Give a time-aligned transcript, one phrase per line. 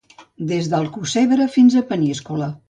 [0.51, 2.51] Des d'Alcossebre fins a Peníscola.